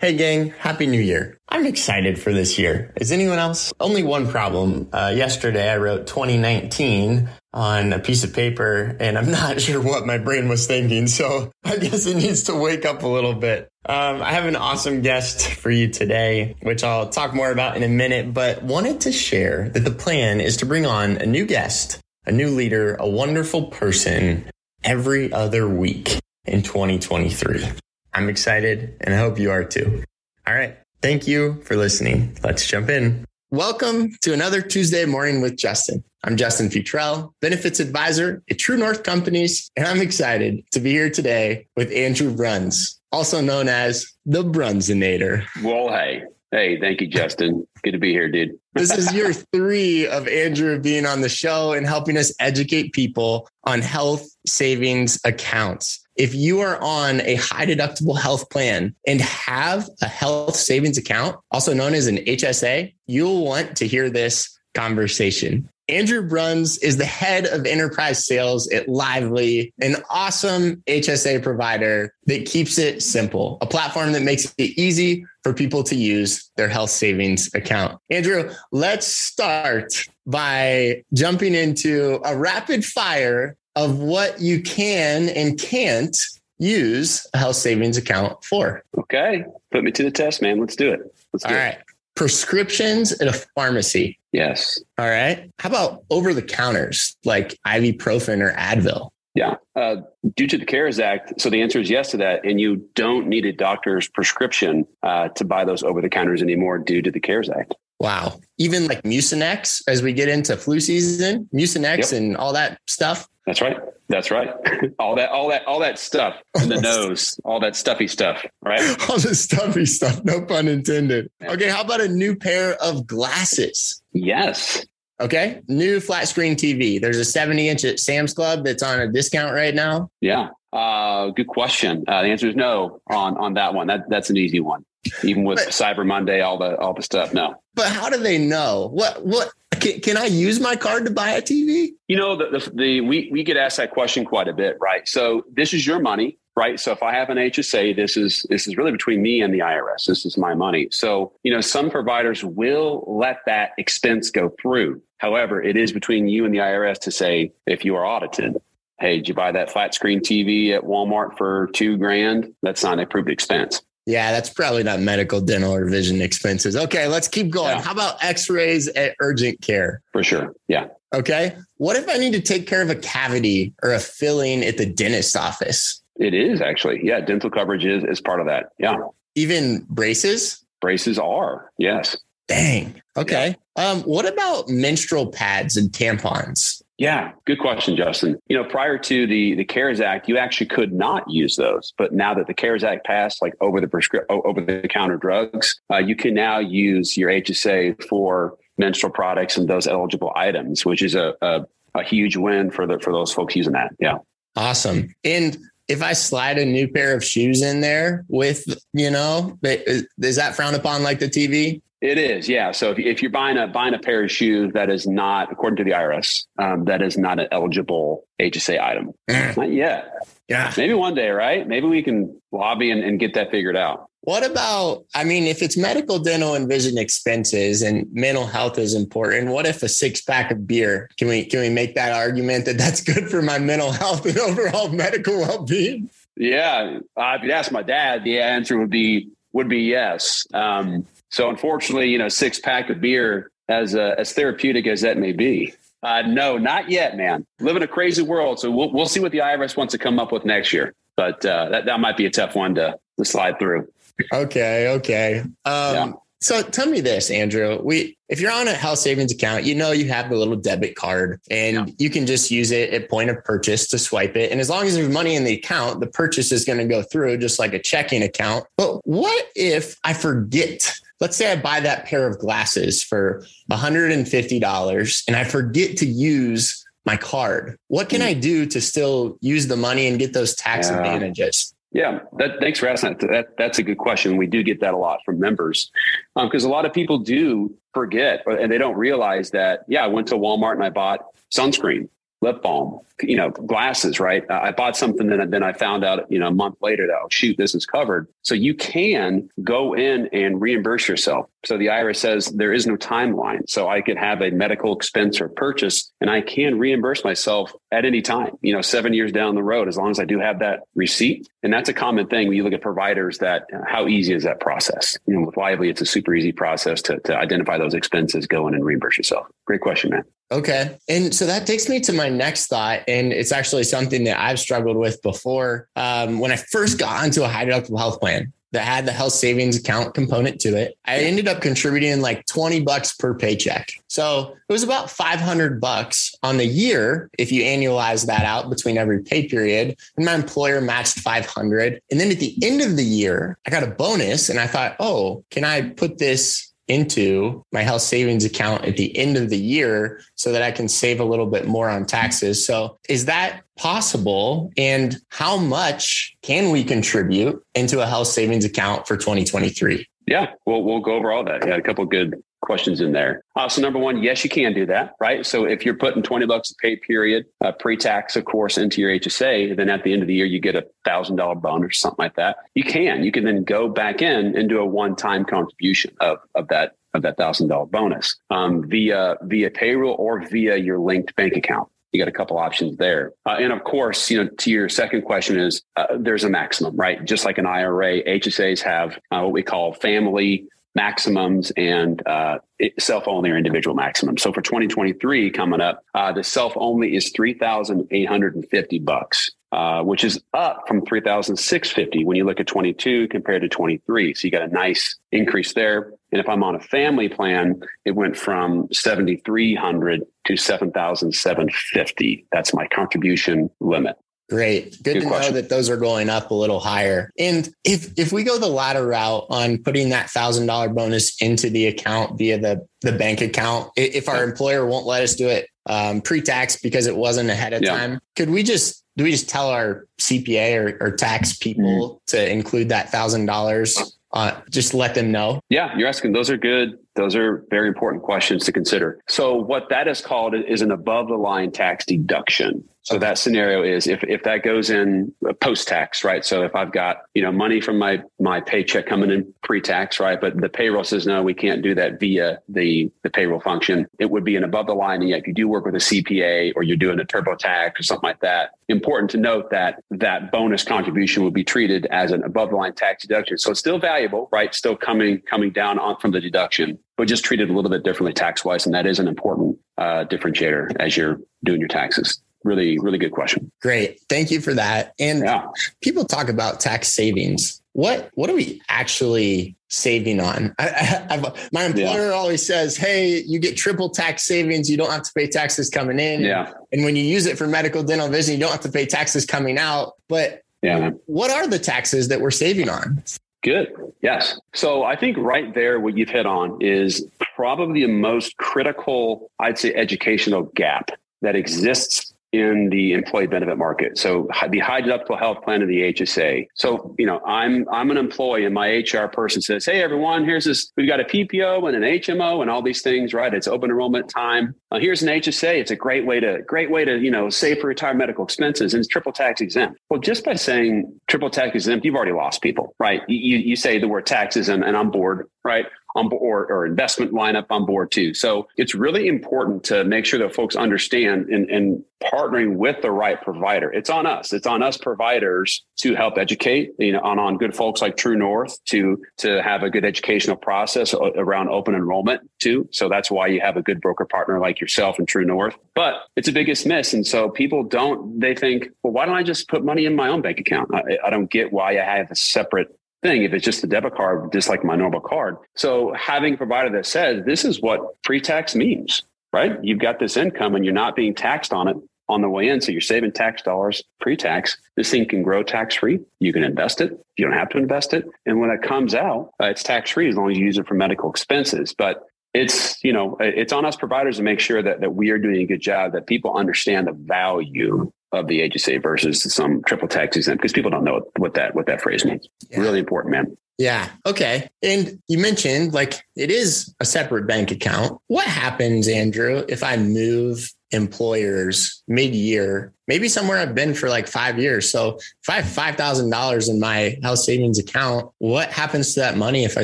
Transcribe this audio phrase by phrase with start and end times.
[0.00, 1.40] Hey gang, happy new year.
[1.48, 2.92] I'm excited for this year.
[3.00, 3.72] Is anyone else?
[3.80, 4.88] Only one problem.
[4.92, 10.06] Uh, yesterday I wrote 2019 on a piece of paper and I'm not sure what
[10.06, 11.08] my brain was thinking.
[11.08, 13.68] So I guess it needs to wake up a little bit.
[13.86, 17.82] Um, I have an awesome guest for you today, which I'll talk more about in
[17.82, 21.44] a minute, but wanted to share that the plan is to bring on a new
[21.44, 24.48] guest, a new leader, a wonderful person
[24.84, 27.64] every other week in 2023.
[28.12, 30.04] I'm excited and I hope you are too.
[30.46, 30.76] All right.
[31.02, 32.36] Thank you for listening.
[32.42, 33.24] Let's jump in.
[33.50, 36.04] Welcome to another Tuesday morning with Justin.
[36.24, 41.08] I'm Justin Futrell, benefits advisor at True North Companies, and I'm excited to be here
[41.08, 45.46] today with Andrew Bruns, also known as the Brunzinator.
[45.62, 47.66] Well, hey, hey, thank you, Justin.
[47.82, 48.58] Good to be here, dude.
[48.74, 53.48] this is year three of Andrew being on the show and helping us educate people
[53.64, 59.88] on health savings accounts if you are on a high deductible health plan and have
[60.02, 65.68] a health savings account, also known as an HSA, you'll want to hear this conversation.
[65.88, 72.44] Andrew Bruns is the head of enterprise sales at Lively, an awesome HSA provider that
[72.44, 76.90] keeps it simple, a platform that makes it easy for people to use their health
[76.90, 77.98] savings account.
[78.10, 86.16] Andrew, let's start by jumping into a rapid fire of what you can and can't
[86.58, 88.82] use a health savings account for.
[88.98, 89.44] Okay.
[89.70, 90.58] Put me to the test, man.
[90.58, 91.00] Let's do it.
[91.32, 91.74] Let's do All right.
[91.74, 91.84] It.
[92.16, 94.18] Prescriptions at a pharmacy.
[94.32, 94.80] Yes.
[94.98, 95.48] All right.
[95.60, 99.10] How about over the counters like ibuprofen or Advil?
[99.36, 99.54] Yeah.
[99.76, 99.98] Uh,
[100.34, 102.44] due to the CARES Act, so the answer is yes to that.
[102.44, 106.78] And you don't need a doctor's prescription uh, to buy those over the counters anymore
[106.78, 107.76] due to the CARES Act.
[108.00, 108.40] Wow.
[108.58, 112.12] Even like Mucinex as we get into flu season, Mucinex yep.
[112.12, 113.28] and all that stuff.
[113.48, 113.78] That's right.
[114.10, 114.50] That's right.
[114.98, 118.82] all that, all that, all that stuff in the nose, all that stuffy stuff, right?
[119.08, 120.22] all the stuffy stuff.
[120.22, 121.30] No pun intended.
[121.42, 121.70] Okay.
[121.70, 124.02] How about a new pair of glasses?
[124.12, 124.84] Yes.
[125.18, 125.62] Okay.
[125.66, 127.00] New flat screen TV.
[127.00, 130.10] There's a 70 inch at Sam's Club that's on a discount right now.
[130.20, 130.50] Yeah.
[130.72, 132.04] Uh, good question.
[132.06, 133.86] Uh, the answer is no on, on that one.
[133.86, 134.84] That, that's an easy one
[135.22, 137.32] even with but, Cyber Monday, all the all the stuff.
[137.32, 137.56] No.
[137.74, 141.30] But how do they know what what can, can I use my card to buy
[141.30, 141.90] a TV?
[142.08, 145.06] You know, the, the, the we we get asked that question quite a bit, right?
[145.08, 146.78] So this is your money, right?
[146.80, 149.60] So if I have an HSA, this is this is really between me and the
[149.60, 150.04] IRS.
[150.06, 150.88] This is my money.
[150.90, 155.02] So you know, some providers will let that expense go through.
[155.18, 158.56] However, it is between you and the IRS to say if you are audited.
[159.00, 162.52] Hey, did you buy that flat screen TV at Walmart for two grand?
[162.62, 163.82] That's not an approved expense.
[164.06, 166.74] Yeah, that's probably not medical, dental, or vision expenses.
[166.74, 167.76] Okay, let's keep going.
[167.76, 167.82] Yeah.
[167.82, 170.00] How about x rays at urgent care?
[170.12, 170.54] For sure.
[170.66, 170.86] Yeah.
[171.14, 171.54] Okay.
[171.76, 174.86] What if I need to take care of a cavity or a filling at the
[174.86, 176.02] dentist's office?
[176.16, 177.00] It is actually.
[177.04, 177.20] Yeah.
[177.20, 178.70] Dental coverage is, is part of that.
[178.78, 178.96] Yeah.
[179.34, 180.64] Even braces?
[180.80, 181.70] Braces are.
[181.78, 182.16] Yes.
[182.48, 183.02] Dang.
[183.14, 183.56] Okay.
[183.76, 183.90] Yeah.
[183.90, 186.77] Um, what about menstrual pads and tampons?
[186.98, 188.40] Yeah, good question, Justin.
[188.48, 192.12] You know, prior to the the CARES Act, you actually could not use those, but
[192.12, 195.98] now that the CARES Act passed, like over the prescri- over the counter drugs, uh,
[195.98, 201.14] you can now use your HSA for menstrual products and those eligible items, which is
[201.14, 201.64] a, a,
[201.94, 203.94] a huge win for the for those folks using that.
[204.00, 204.18] Yeah,
[204.56, 205.14] awesome.
[205.22, 205.56] And
[205.86, 210.56] if I slide a new pair of shoes in there with, you know, is that
[210.56, 211.80] frowned upon like the TV?
[212.00, 212.70] It is, yeah.
[212.70, 215.78] So if, if you're buying a buying a pair of shoes that is not, according
[215.78, 219.14] to the IRS, um, that is not an eligible HSA item.
[219.28, 219.56] Mm.
[219.56, 220.14] not yet.
[220.48, 220.72] Yeah.
[220.76, 221.66] Maybe one day, right?
[221.66, 224.08] Maybe we can lobby and, and get that figured out.
[224.22, 228.94] What about, I mean, if it's medical, dental, and vision expenses and mental health is
[228.94, 231.08] important, what if a six pack of beer?
[231.18, 234.38] Can we can we make that argument that that's good for my mental health and
[234.38, 236.10] overall medical well being?
[236.36, 240.46] Yeah, uh, if you ask my dad, the answer would be would be yes.
[240.52, 245.18] Um, so unfortunately, you know, six pack of beer, as uh, as therapeutic as that
[245.18, 247.46] may be, uh, no, not yet, man.
[247.60, 250.18] Live in a crazy world, so we'll we'll see what the IRS wants to come
[250.18, 250.94] up with next year.
[251.16, 253.88] But uh, that that might be a tough one to to slide through.
[254.32, 255.40] Okay, okay.
[255.40, 256.12] Um, yeah.
[256.40, 257.80] So tell me this, Andrew.
[257.82, 260.94] We if you're on a health savings account, you know you have the little debit
[260.94, 261.94] card and yeah.
[261.98, 264.52] you can just use it at point of purchase to swipe it.
[264.52, 267.02] And as long as there's money in the account, the purchase is going to go
[267.02, 268.66] through just like a checking account.
[268.76, 275.24] But what if I forget let's say I buy that pair of glasses for $150
[275.26, 277.78] and I forget to use my card.
[277.88, 278.28] What can hmm.
[278.28, 280.98] I do to still use the money and get those tax yeah.
[280.98, 281.74] advantages?
[281.90, 283.28] Yeah, that, thanks for asking that.
[283.28, 283.56] that.
[283.56, 284.36] That's a good question.
[284.36, 285.90] We do get that a lot from members
[286.34, 290.08] because um, a lot of people do forget and they don't realize that, yeah, I
[290.08, 292.08] went to Walmart and I bought sunscreen
[292.40, 294.48] lip balm, you know, glasses, right?
[294.48, 297.26] I bought something and then I found out, you know, a month later that, oh,
[297.30, 298.28] shoot, this is covered.
[298.42, 301.48] So you can go in and reimburse yourself.
[301.64, 303.68] So the IRS says there is no timeline.
[303.68, 308.04] So I could have a medical expense or purchase and I can reimburse myself at
[308.04, 310.60] any time, you know, seven years down the road, as long as I do have
[310.60, 311.48] that receipt.
[311.64, 314.44] And that's a common thing when you look at providers that uh, how easy is
[314.44, 315.18] that process?
[315.26, 318.68] You know, with Lively, it's a super easy process to, to identify those expenses, go
[318.68, 319.48] in and reimburse yourself.
[319.66, 320.24] Great question, man.
[320.50, 320.96] Okay.
[321.08, 323.00] And so that takes me to my next thought.
[323.06, 325.88] And it's actually something that I've struggled with before.
[325.94, 329.32] Um, when I first got onto a high deductible health plan that had the health
[329.32, 333.90] savings account component to it, I ended up contributing like 20 bucks per paycheck.
[334.08, 338.96] So it was about 500 bucks on the year if you annualize that out between
[338.96, 339.96] every pay period.
[340.16, 342.00] And my employer matched 500.
[342.10, 344.96] And then at the end of the year, I got a bonus and I thought,
[344.98, 349.58] oh, can I put this into my health savings account at the end of the
[349.58, 352.64] year so that I can save a little bit more on taxes.
[352.64, 354.72] So, is that possible?
[354.76, 360.07] And how much can we contribute into a health savings account for 2023?
[360.28, 361.66] Yeah, we'll, we'll go over all that.
[361.66, 363.42] Yeah, a couple good questions in there.
[363.56, 365.46] Uh, so number one, yes, you can do that, right?
[365.46, 369.10] So if you're putting 20 bucks a pay period, uh, pre-tax, of course, into your
[369.10, 371.92] HSA, then at the end of the year, you get a thousand dollar bonus or
[371.92, 372.56] something like that.
[372.74, 376.68] You can, you can then go back in and do a one-time contribution of, of
[376.68, 381.56] that, of that thousand dollar bonus, um, via, via payroll or via your linked bank
[381.56, 383.32] account you got a couple options there.
[383.44, 386.96] Uh, and of course, you know, to your second question is uh, there's a maximum,
[386.96, 387.24] right?
[387.24, 392.58] Just like an IRA, HSAs have uh, what we call family maximums and uh,
[392.98, 394.42] self only or individual maximums.
[394.42, 399.50] So for 2023 coming up, uh, the self only is 3,850 bucks.
[399.70, 404.32] Uh, which is up from 3,650 when you look at 22 compared to 23.
[404.32, 406.14] So you got a nice increase there.
[406.32, 412.46] And if I'm on a family plan, it went from 7,300 to 7,750.
[412.50, 414.16] That's my contribution limit.
[414.48, 414.92] Great.
[415.02, 415.54] Good, Good to question.
[415.54, 417.30] know that those are going up a little higher.
[417.38, 421.68] And if if we go the latter route on putting that thousand dollar bonus into
[421.68, 425.68] the account via the the bank account, if our employer won't let us do it
[425.84, 427.96] um, pre-tax because it wasn't ahead of yeah.
[427.96, 432.16] time, could we just do we just tell our CPA or, or tax people mm-hmm.
[432.28, 434.16] to include that thousand dollars?
[434.32, 435.60] Uh, just let them know.
[435.70, 436.32] Yeah, you're asking.
[436.32, 436.98] Those are good.
[437.16, 439.18] Those are very important questions to consider.
[439.26, 442.84] So, what that is called is an above the line tax deduction.
[443.08, 445.32] So that scenario is if, if that goes in
[445.62, 446.44] post tax, right?
[446.44, 450.20] So if I've got, you know, money from my, my paycheck coming in pre tax,
[450.20, 450.38] right?
[450.38, 454.06] But the payroll says, no, we can't do that via the, the payroll function.
[454.18, 455.22] It would be an above the line.
[455.22, 458.02] And yet if you do work with a CPA or you're doing a TurboTax or
[458.02, 462.44] something like that, important to note that that bonus contribution would be treated as an
[462.44, 463.56] above the line tax deduction.
[463.56, 464.74] So it's still valuable, right?
[464.74, 468.34] Still coming, coming down on from the deduction, but just treated a little bit differently
[468.34, 468.84] tax wise.
[468.84, 473.32] And that is an important uh, differentiator as you're doing your taxes really, really good
[473.32, 473.70] question.
[473.80, 474.20] Great.
[474.28, 475.14] Thank you for that.
[475.18, 475.66] And yeah.
[476.02, 477.80] people talk about tax savings.
[477.92, 480.74] What what are we actually saving on?
[480.78, 482.34] I, I, my employer yeah.
[482.34, 484.88] always says, "Hey, you get triple tax savings.
[484.88, 486.42] You don't have to pay taxes coming in.
[486.42, 486.72] Yeah.
[486.92, 489.44] And when you use it for medical, dental, vision, you don't have to pay taxes
[489.44, 493.24] coming out." But yeah, what are the taxes that we're saving on?
[493.62, 493.88] Good.
[494.22, 494.60] Yes.
[494.74, 499.78] So I think right there, what you've hit on is probably the most critical, I'd
[499.78, 501.10] say, educational gap
[501.42, 504.16] that exists in the employee benefit market.
[504.16, 506.68] So the high deductible health plan of the HSA.
[506.74, 510.64] So, you know, I'm I'm an employee and my HR person says, Hey everyone, here's
[510.64, 513.52] this, we've got a PPO and an HMO and all these things, right?
[513.52, 514.74] It's open enrollment time.
[514.90, 515.74] Uh, here's an HSA.
[515.74, 518.94] It's a great way to great way to, you know, save for retired medical expenses
[518.94, 520.00] and it's triple tax exempt.
[520.08, 523.22] Well, just by saying triple tax exempt, you've already lost people, right?
[523.28, 525.86] You you say the word taxes and, and I'm bored, right?
[526.18, 528.34] On board or investment lineup on board too.
[528.34, 533.10] So it's really important to make sure that folks understand and, and partnering with the
[533.10, 533.92] right provider.
[533.92, 534.52] It's on us.
[534.52, 538.36] It's on us providers to help educate, you know, on, on good folks like True
[538.36, 542.88] North to, to have a good educational process around open enrollment too.
[542.90, 545.76] So that's why you have a good broker partner like yourself and True North.
[545.94, 547.14] But it's a biggest miss.
[547.14, 550.28] And so people don't, they think, well, why don't I just put money in my
[550.28, 550.92] own bank account?
[550.92, 554.14] I, I don't get why I have a separate thing if it's just a debit
[554.14, 555.56] card, just like my normal card.
[555.74, 559.22] So having a provider that says this is what pre-tax means,
[559.52, 559.82] right?
[559.82, 561.96] You've got this income and you're not being taxed on it
[562.28, 562.80] on the way in.
[562.80, 564.76] So you're saving tax dollars pre-tax.
[564.96, 566.20] This thing can grow tax-free.
[566.40, 567.18] You can invest it.
[567.36, 568.26] You don't have to invest it.
[568.44, 570.94] And when it comes out, uh, it's tax-free as long as you use it for
[570.94, 571.94] medical expenses.
[571.96, 575.38] But it's you know it's on us providers to make sure that, that we are
[575.38, 580.08] doing a good job that people understand the value of the HSA versus some triple
[580.08, 582.48] tax exempt because people don't know what that what that phrase means.
[582.70, 582.80] Yeah.
[582.80, 583.56] Really important, man.
[583.78, 584.08] Yeah.
[584.26, 584.68] Okay.
[584.82, 588.20] And you mentioned like it is a separate bank account.
[588.26, 594.26] What happens, Andrew, if I move employers mid year, maybe somewhere I've been for like
[594.26, 594.90] five years?
[594.90, 599.64] So if I have $5,000 in my health savings account, what happens to that money
[599.64, 599.82] if I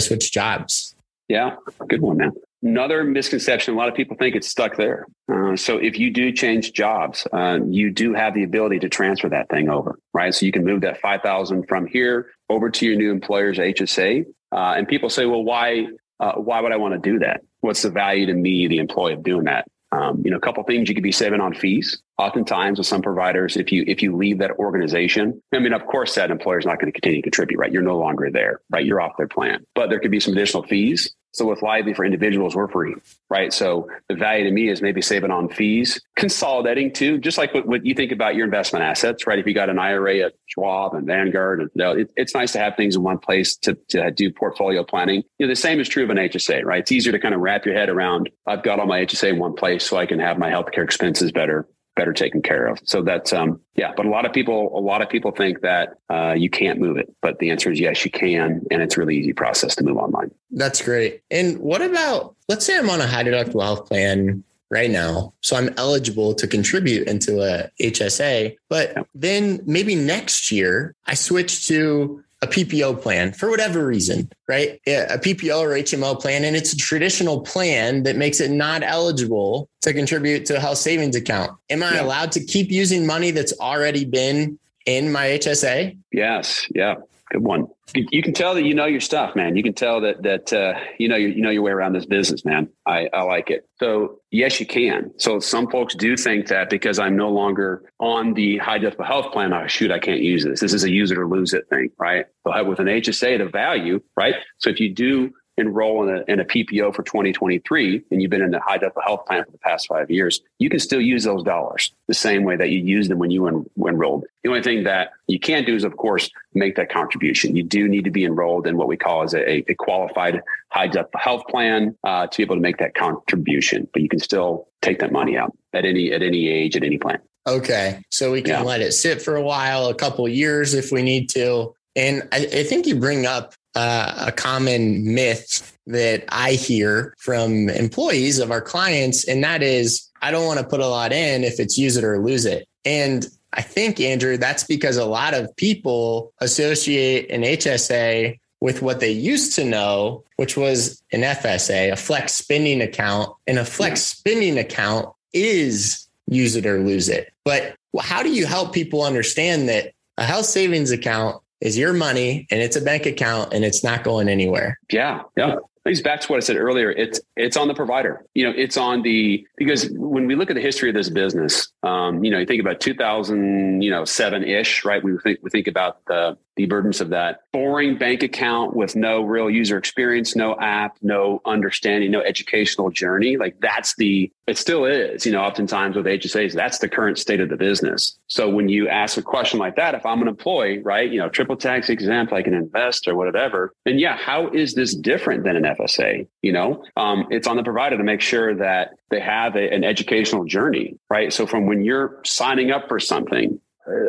[0.00, 0.96] switch jobs?
[1.28, 1.54] Yeah.
[1.88, 2.32] Good one, man.
[2.64, 5.06] Another misconception, a lot of people think it's stuck there.
[5.30, 9.28] Uh, so if you do change jobs, uh, you do have the ability to transfer
[9.28, 10.34] that thing over, right?
[10.34, 14.24] So you can move that 5,000 from here over to your new employer's HSA.
[14.50, 15.88] Uh, and people say, well, why,
[16.20, 17.42] uh, why would I want to do that?
[17.60, 19.66] What's the value to me, the employee of doing that?
[19.92, 22.02] Um, you know, a couple things you could be saving on fees.
[22.16, 26.16] Oftentimes, with some providers, if you if you leave that organization, I mean, of course,
[26.16, 27.70] that employer is not going to continue to contribute, right?
[27.70, 28.84] You're no longer there, right?
[28.84, 32.04] You're off their plan, but there could be some additional fees so with Lively for
[32.04, 32.94] individuals, we're free,
[33.28, 33.52] right?
[33.52, 37.66] So the value to me is maybe saving on fees, consolidating too, just like what,
[37.66, 39.36] what you think about your investment assets, right?
[39.36, 42.52] If you got an IRA at Schwab and Vanguard, and you know, it, it's nice
[42.52, 45.24] to have things in one place to, to do portfolio planning.
[45.38, 46.78] You know, the same is true of an HSA, right?
[46.78, 49.38] It's easier to kind of wrap your head around, I've got all my HSA in
[49.40, 52.80] one place so I can have my healthcare expenses better better taken care of.
[52.84, 55.98] So that's um yeah, but a lot of people a lot of people think that
[56.10, 59.00] uh, you can't move it, but the answer is yes, you can, and it's a
[59.00, 60.30] really easy process to move online.
[60.50, 61.22] That's great.
[61.30, 65.32] And what about let's say I'm on a high deductible health plan right now.
[65.40, 68.56] So I'm eligible to contribute into a HSA.
[68.68, 69.02] But yeah.
[69.14, 74.80] then maybe next year I switch to a PPO plan for whatever reason, right?
[74.86, 79.68] A PPO or HMO plan, and it's a traditional plan that makes it not eligible
[79.80, 81.52] to contribute to a health savings account.
[81.70, 82.02] Am I yeah.
[82.02, 85.98] allowed to keep using money that's already been in my HSA?
[86.12, 86.68] Yes.
[86.74, 86.96] Yeah.
[87.34, 87.66] Good one.
[87.96, 89.56] You can tell that you know your stuff, man.
[89.56, 92.06] You can tell that that uh, you know you, you know your way around this
[92.06, 92.68] business, man.
[92.86, 93.68] I, I like it.
[93.80, 95.10] So yes, you can.
[95.18, 99.32] So some folks do think that because I'm no longer on the high deductible health
[99.32, 100.60] plan, oh shoot, I can't use this.
[100.60, 102.26] This is a use it or lose it thing, right?
[102.44, 104.36] But with an HSA, the value, right?
[104.58, 108.42] So if you do enroll in a, in a PPO for 2023 and you've been
[108.42, 111.24] in the high deductible health plan for the past five years, you can still use
[111.24, 114.24] those dollars the same way that you used them when you en- enrolled.
[114.42, 117.56] The only thing that you can't do is, of course, make that contribution.
[117.56, 120.88] You do need to be enrolled in what we call as a, a qualified high
[120.88, 124.68] deductible health plan uh, to be able to make that contribution, but you can still
[124.82, 127.18] take that money out at any at any age at any plan.
[127.46, 128.62] Okay, so we can yeah.
[128.62, 131.74] let it sit for a while, a couple years if we need to.
[131.94, 137.68] And I, I think you bring up uh, a common myth that I hear from
[137.68, 141.44] employees of our clients, and that is, I don't want to put a lot in
[141.44, 142.66] if it's use it or lose it.
[142.84, 149.00] And I think, Andrew, that's because a lot of people associate an HSA with what
[149.00, 153.30] they used to know, which was an FSA, a flex spending account.
[153.46, 157.32] And a flex spending account is use it or lose it.
[157.44, 162.46] But how do you help people understand that a health savings account is your money
[162.50, 164.78] and it's a bank account and it's not going anywhere.
[164.92, 165.22] Yeah.
[165.36, 165.56] Yeah.
[165.84, 166.90] Brings back to what I said earlier.
[166.90, 168.24] It's it's on the provider.
[168.32, 171.70] You know, it's on the because when we look at the history of this business,
[171.82, 175.04] um, you know, you think about 2000, you know, seven ish, right?
[175.04, 179.22] We think we think about the the burdens of that boring bank account with no
[179.22, 183.36] real user experience, no app, no understanding, no educational journey.
[183.36, 187.40] Like that's the, it still is, you know, oftentimes with HSAs, that's the current state
[187.40, 188.18] of the business.
[188.28, 191.28] So when you ask a question like that, if I'm an employee, right, you know,
[191.28, 195.64] triple tax exempt, like an investor, whatever, then yeah, how is this different than an
[195.78, 196.26] FSA?
[196.42, 199.84] You know, um, it's on the provider to make sure that they have a, an
[199.84, 201.32] educational journey, right?
[201.32, 203.60] So from when you're signing up for something,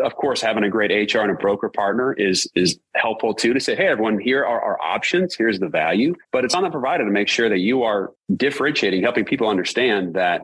[0.04, 3.60] of course, having a great HR and a broker partner is is helpful too to
[3.60, 5.36] say, hey, everyone, here are our options.
[5.36, 6.16] Here's the value.
[6.32, 10.14] But it's on the provider to make sure that you are differentiating, helping people understand
[10.14, 10.44] that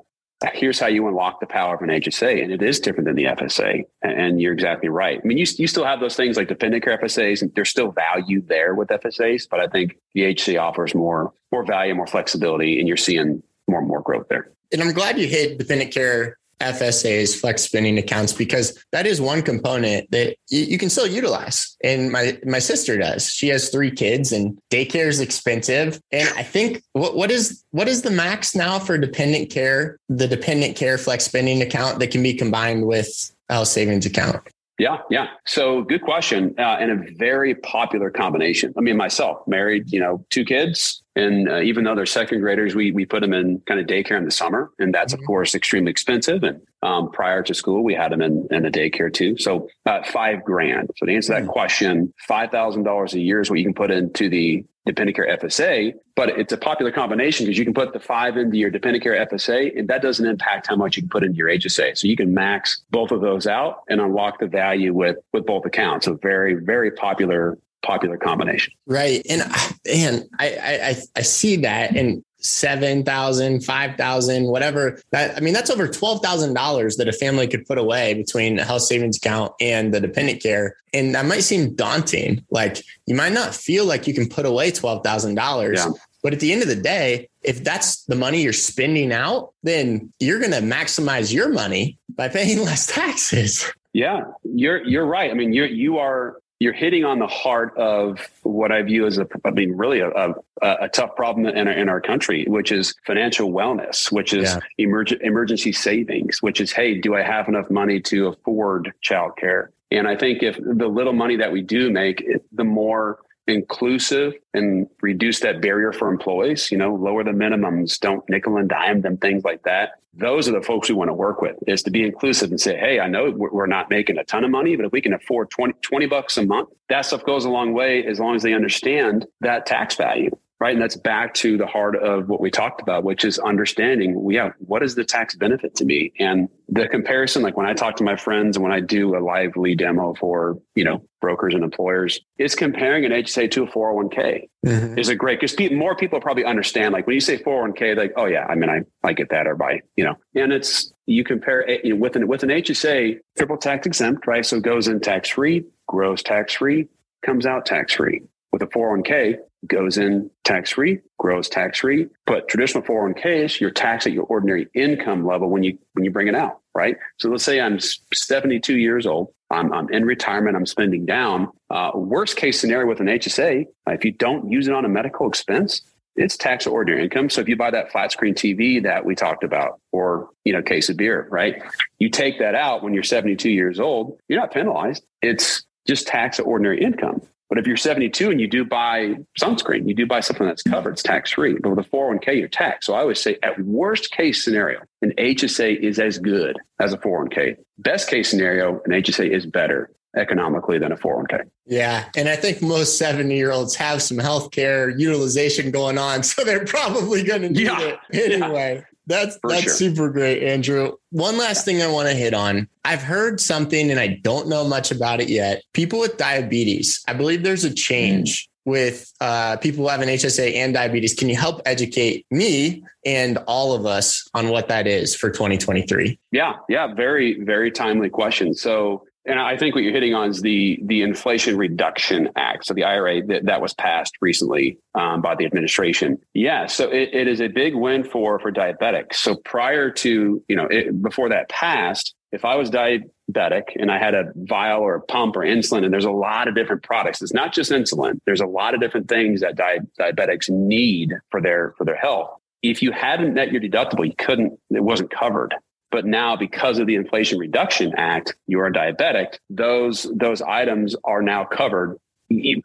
[0.54, 2.44] here's how you unlock the power of an HSA.
[2.44, 3.84] And it is different than the FSA.
[4.02, 5.20] And you're exactly right.
[5.24, 7.92] I mean, you, you still have those things like dependent care FSAs, and there's still
[7.92, 12.80] value there with FSAs, but I think the HSA offers more more value, more flexibility,
[12.80, 14.52] and you're seeing more and more growth there.
[14.72, 19.42] And I'm glad you hit dependent care FSAs, flex spending accounts, because that is one
[19.42, 21.76] component that you, can still utilize.
[21.84, 23.30] And my my sister does.
[23.30, 26.00] She has three kids, and daycare is expensive.
[26.12, 29.98] And I think what what is what is the max now for dependent care?
[30.10, 34.42] The dependent care flex spending account that can be combined with a savings account.
[34.82, 35.28] Yeah, yeah.
[35.46, 38.74] So good question, uh, and a very popular combination.
[38.76, 42.74] I mean, myself, married, you know, two kids, and uh, even though they're second graders,
[42.74, 45.22] we we put them in kind of daycare in the summer, and that's mm-hmm.
[45.22, 46.44] of course extremely expensive.
[46.44, 49.38] And um, prior to school, we had them in, in the daycare too.
[49.38, 50.90] So uh, five grand.
[50.98, 51.52] So to answer that mm-hmm.
[51.52, 55.38] question, five thousand dollars a year is what you can put into the dependent care
[55.38, 59.04] FSA, but it's a popular combination because you can put the five into your dependent
[59.04, 61.98] care FSA and that doesn't impact how much you can put into your HSA.
[61.98, 65.66] So you can max both of those out and unlock the value with, with both
[65.66, 66.06] accounts.
[66.06, 68.74] So very, very popular popular combination.
[68.86, 69.26] Right.
[69.30, 69.42] And
[69.90, 70.48] and I
[70.94, 75.00] I I see that and 7,000, 5,000, whatever.
[75.12, 78.82] That I mean, that's over $12,000 that a family could put away between a health
[78.82, 80.76] savings account and the dependent care.
[80.94, 82.44] And that might seem daunting.
[82.50, 85.76] Like you might not feel like you can put away $12,000.
[85.76, 85.90] Yeah.
[86.24, 90.14] But at the end of the day, if that's the money you're spending out, then
[90.20, 93.72] you're going to maximize your money by paying less taxes.
[93.94, 95.32] Yeah, you're you're right.
[95.32, 99.18] I mean, you're you are you're hitting on the heart of what I view as
[99.18, 102.72] a, I mean, really a, a, a tough problem in our, in our country, which
[102.72, 104.86] is financial wellness, which is yeah.
[104.86, 109.70] emerg- emergency savings, which is, hey, do I have enough money to afford childcare?
[109.90, 113.18] And I think if the little money that we do make, the more
[113.48, 118.70] inclusive and reduce that barrier for employees, you know, lower the minimums, don't nickel and
[118.70, 119.92] dime them, things like that.
[120.14, 122.78] Those are the folks we want to work with is to be inclusive and say,
[122.78, 125.50] Hey, I know we're not making a ton of money, but if we can afford
[125.50, 128.54] 20, 20 bucks a month, that stuff goes a long way as long as they
[128.54, 130.74] understand that tax value right?
[130.74, 134.52] And that's back to the heart of what we talked about, which is understanding, yeah,
[134.60, 136.14] what is the tax benefit to me?
[136.20, 139.20] And the comparison, like when I talk to my friends and when I do a
[139.20, 144.50] Lively demo for, you know, brokers and employers, is comparing an HSA to a 401k
[144.64, 145.00] mm-hmm.
[145.00, 148.14] is a great, because pe- more people probably understand, like when you say 401k, like,
[148.16, 151.24] oh yeah, I mean, I, I get that or by, you know, and it's, you
[151.24, 154.46] compare it you know, with an, with an HSA, triple tax exempt, right?
[154.46, 156.88] So it goes in tax free, grows tax free,
[157.26, 158.22] comes out tax free.
[158.52, 159.38] With a 401k,
[159.68, 162.08] goes in tax free, grows tax free.
[162.26, 166.28] But traditional 401ks, you're taxed at your ordinary income level when you when you bring
[166.28, 166.98] it out, right?
[167.20, 169.34] So let's say I'm 72 years old.
[169.50, 170.56] I'm, I'm in retirement.
[170.56, 171.50] I'm spending down.
[171.70, 175.28] Uh, worst case scenario with an HSA, if you don't use it on a medical
[175.28, 175.82] expense,
[176.16, 177.30] it's tax ordinary income.
[177.30, 180.62] So if you buy that flat screen TV that we talked about, or you know,
[180.62, 181.62] case of beer, right?
[182.00, 184.18] You take that out when you're 72 years old.
[184.28, 185.04] You're not penalized.
[185.22, 187.22] It's just tax ordinary income.
[187.52, 190.92] But if you're 72 and you do buy sunscreen, you do buy something that's covered,
[190.94, 191.58] it's tax free.
[191.62, 192.88] But with a 401k, you're taxed.
[192.88, 196.98] So I always say, at worst case scenario, an HSA is as good as a
[196.98, 197.58] 401k.
[197.78, 201.42] Best case scenario, an HSA is better economically than a 401k.
[201.66, 202.06] Yeah.
[202.16, 206.24] And I think most 70 year olds have some healthcare utilization going on.
[206.32, 207.98] So they're probably going to need yeah.
[208.10, 208.76] it anyway.
[208.78, 208.91] Yeah.
[209.08, 209.74] That's For that's sure.
[209.74, 210.94] super great, Andrew.
[211.10, 212.68] One last thing I want to hit on.
[212.86, 215.64] I've heard something and I don't know much about it yet.
[215.74, 218.72] People with diabetes, I believe there's a change mm.
[218.72, 221.14] with uh, people who have an HSA and diabetes.
[221.14, 226.20] Can you help educate me and all of us on what that is for 2023?
[226.32, 228.54] Yeah, yeah, very, very timely question.
[228.54, 232.74] So and I think what you're hitting on is the the Inflation Reduction Act, so
[232.74, 236.20] the IRA that, that was passed recently um, by the administration.
[236.34, 239.16] Yeah, so it, it is a big win for for diabetics.
[239.16, 244.00] So prior to you know it, before that passed, if I was diabetic and I
[244.00, 247.22] had a vial or a pump or insulin, and there's a lot of different products.
[247.22, 248.20] It's not just insulin.
[248.26, 252.32] There's a lot of different things that di- diabetics need for their for their health.
[252.64, 254.60] If you hadn't met your deductible, you couldn't.
[254.72, 255.54] It wasn't covered.
[255.92, 259.38] But now, because of the Inflation Reduction Act, you are diabetic.
[259.50, 261.98] Those those items are now covered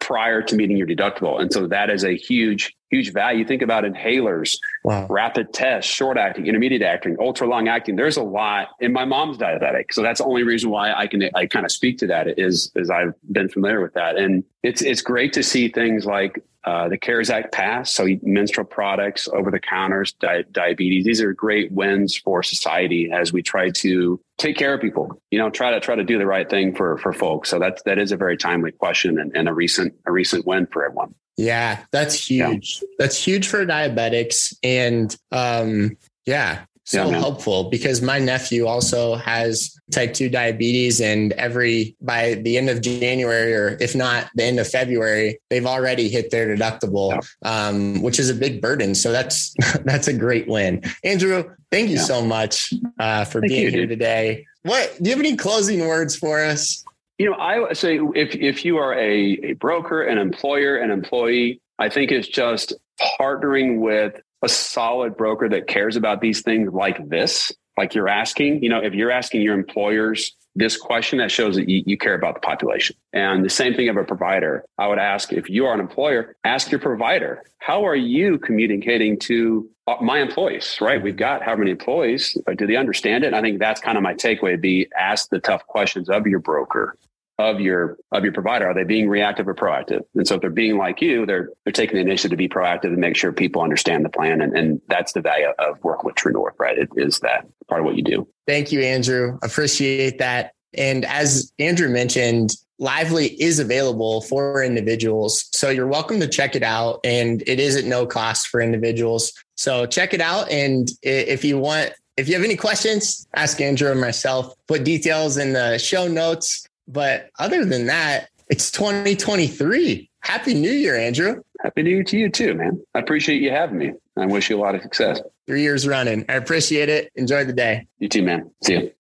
[0.01, 3.45] prior to meeting your deductible, and so that is a huge huge value.
[3.45, 5.07] Think about inhalers, wow.
[5.11, 7.97] rapid tests, short acting, intermediate acting, ultra long acting.
[7.97, 8.69] There's a lot.
[8.81, 11.73] And my mom's diabetic, so that's the only reason why I can I kind of
[11.73, 15.43] speak to that is is I've been familiar with that, and it's it's great to
[15.43, 20.42] see things like uh, the CARES Act passed, so menstrual products, over the counters, di-
[20.50, 21.05] diabetes.
[21.05, 25.22] These are great wins for society as we try to take care of people.
[25.31, 27.50] You know, try to try to do the right thing for for folks.
[27.50, 30.66] So that's that is a very timely question and, and a recent a recent win
[30.66, 31.14] for everyone.
[31.37, 32.81] Yeah, that's huge.
[32.83, 32.88] Yeah.
[32.98, 39.77] That's huge for diabetics, and um, yeah, so yeah, helpful because my nephew also has
[39.92, 44.59] type 2 diabetes and every by the end of january or if not the end
[44.59, 47.11] of february they've already hit their deductible
[47.42, 47.68] yeah.
[47.68, 51.96] um, which is a big burden so that's that's a great win andrew thank you
[51.96, 52.03] yeah.
[52.03, 53.90] so much uh, for thank being you, here dude.
[53.90, 56.85] today what do you have any closing words for us
[57.18, 61.61] you know i say if if you are a, a broker an employer an employee
[61.79, 62.72] i think it's just
[63.20, 68.62] partnering with a solid broker that cares about these things like this, like you're asking,
[68.62, 72.14] you know, if you're asking your employers this question, that shows that you, you, care
[72.14, 72.96] about the population.
[73.12, 74.64] And the same thing of a provider.
[74.79, 79.18] I would ask if you are an employer, ask your provider, how are you communicating
[79.20, 81.03] to uh, my employees, right?
[81.03, 82.37] We've got how many employees?
[82.57, 83.29] Do they understand it?
[83.29, 86.40] And I think that's kind of my takeaway be ask the tough questions of your
[86.40, 86.96] broker
[87.38, 88.66] of your of your provider.
[88.66, 90.03] Are they being reactive or proactive?
[90.14, 92.87] And so if they're being like you, they're they're taking the initiative to be proactive
[92.87, 94.40] and make sure people understand the plan.
[94.40, 96.79] And, and that's the value of working with True North, right?
[96.79, 98.29] It is that part of what you do.
[98.46, 99.38] Thank you, Andrew.
[99.42, 100.53] Appreciate that.
[100.77, 105.49] And as Andrew mentioned, Lively is available for individuals.
[105.53, 107.01] So you're welcome to check it out.
[107.05, 109.33] And it is at no cost for individuals.
[109.57, 110.51] So check it out.
[110.51, 114.55] And if you want, if you have any questions, ask Andrew or myself.
[114.68, 116.65] Put details in the show notes.
[116.88, 120.11] But other than that, it's 2023.
[120.20, 121.42] Happy New Year, Andrew.
[121.61, 122.83] Happy New Year to you too, man.
[122.94, 123.92] I appreciate you having me.
[124.16, 125.20] I wish you a lot of success.
[125.46, 126.25] Three years running.
[126.29, 127.12] I appreciate it.
[127.14, 127.87] Enjoy the day.
[127.99, 128.51] You too, man.
[128.62, 128.92] See you.